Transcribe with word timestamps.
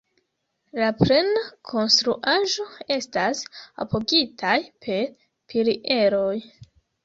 La 0.83 0.87
plena 1.01 1.43
konstruaĵo 1.73 2.67
estas 2.97 3.45
apogitaj 3.87 4.57
per 4.89 5.07
pilieroj. 5.27 6.37